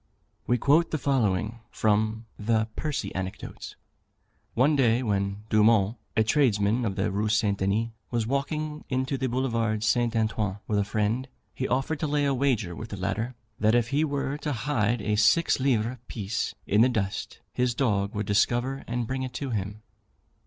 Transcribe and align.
We 0.47 0.57
quote 0.57 0.89
the 0.89 0.97
following 0.97 1.59
from 1.69 2.25
the 2.39 2.67
"Percy 2.75 3.13
Anecdotes:" 3.13 3.75
"One 4.55 4.75
day, 4.75 5.03
when 5.03 5.43
Dumont, 5.51 5.97
a 6.17 6.23
tradesman 6.23 6.85
of 6.85 6.95
the 6.95 7.11
Rue 7.11 7.29
St. 7.29 7.59
Denis, 7.59 7.89
was 8.09 8.25
walking 8.25 8.83
in 8.89 9.03
the 9.03 9.27
Boulevard 9.29 9.83
St. 9.83 10.15
Antoine 10.15 10.57
with 10.65 10.79
a 10.79 10.83
friend, 10.83 11.27
he 11.53 11.67
offered 11.67 11.99
to 11.99 12.07
lay 12.07 12.25
a 12.25 12.33
wager 12.33 12.75
with 12.75 12.89
the 12.89 12.97
latter, 12.97 13.35
that 13.59 13.75
if 13.75 13.89
he 13.89 14.03
were 14.03 14.39
to 14.39 14.53
hide 14.53 15.03
a 15.03 15.15
six 15.17 15.59
livre 15.59 15.99
piece 16.07 16.55
in 16.65 16.81
the 16.81 16.89
dust, 16.89 17.39
his 17.53 17.75
dog 17.75 18.15
would 18.15 18.25
discover 18.25 18.83
and 18.87 19.05
bring 19.05 19.21
it 19.21 19.33
to 19.33 19.51
him. 19.51 19.83